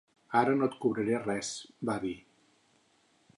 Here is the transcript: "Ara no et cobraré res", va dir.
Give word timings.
"Ara 0.37 0.53
no 0.61 0.69
et 0.71 0.77
cobraré 0.85 1.19
res", 1.25 1.51
va 1.91 1.99
dir. 2.07 2.15